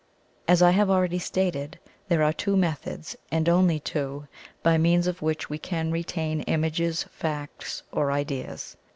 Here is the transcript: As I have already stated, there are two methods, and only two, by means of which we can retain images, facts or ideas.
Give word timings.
As 0.47 0.63
I 0.63 0.71
have 0.71 0.89
already 0.89 1.19
stated, 1.19 1.77
there 2.07 2.23
are 2.23 2.33
two 2.33 2.57
methods, 2.57 3.15
and 3.31 3.47
only 3.47 3.79
two, 3.79 4.27
by 4.63 4.75
means 4.79 5.05
of 5.05 5.21
which 5.21 5.47
we 5.47 5.59
can 5.59 5.91
retain 5.91 6.41
images, 6.41 7.03
facts 7.11 7.83
or 7.91 8.11
ideas. 8.11 8.75